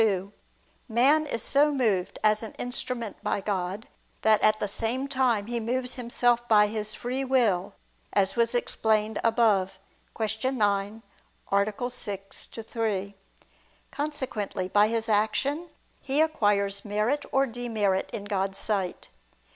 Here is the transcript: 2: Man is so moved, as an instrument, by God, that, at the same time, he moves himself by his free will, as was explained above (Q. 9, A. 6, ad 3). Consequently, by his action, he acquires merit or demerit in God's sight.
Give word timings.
2: 0.01 0.33
Man 0.89 1.27
is 1.27 1.43
so 1.43 1.71
moved, 1.71 2.17
as 2.23 2.41
an 2.41 2.53
instrument, 2.53 3.17
by 3.23 3.39
God, 3.39 3.87
that, 4.23 4.41
at 4.41 4.59
the 4.59 4.67
same 4.67 5.07
time, 5.07 5.45
he 5.45 5.59
moves 5.59 5.93
himself 5.93 6.47
by 6.47 6.65
his 6.65 6.95
free 6.95 7.23
will, 7.23 7.75
as 8.11 8.35
was 8.35 8.55
explained 8.55 9.21
above 9.23 9.77
(Q. 10.17 10.53
9, 10.53 11.03
A. 11.51 11.71
6, 11.91 12.49
ad 12.57 12.67
3). 12.67 13.15
Consequently, 13.91 14.67
by 14.69 14.87
his 14.87 15.07
action, 15.07 15.69
he 16.01 16.19
acquires 16.19 16.83
merit 16.83 17.23
or 17.31 17.45
demerit 17.45 18.09
in 18.11 18.23
God's 18.25 18.57
sight. 18.57 19.09